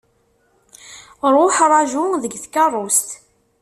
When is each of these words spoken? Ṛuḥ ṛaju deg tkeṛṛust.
Ṛuḥ 1.35 1.55
ṛaju 1.71 2.03
deg 2.23 2.33
tkeṛṛust. 2.43 3.09